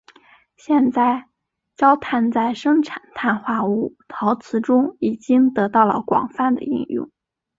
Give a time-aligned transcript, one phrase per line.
[0.57, 1.29] 现在
[1.75, 7.11] 焦炭在生产碳化物陶瓷中已经得到了广泛的应用。